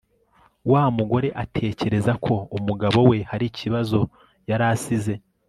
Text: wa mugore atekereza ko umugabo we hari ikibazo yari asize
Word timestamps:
wa 0.71 0.83
mugore 0.97 1.29
atekereza 1.43 2.11
ko 2.25 2.33
umugabo 2.57 2.97
we 3.09 3.17
hari 3.29 3.45
ikibazo 3.51 3.99
yari 4.49 4.65
asize 4.75 5.13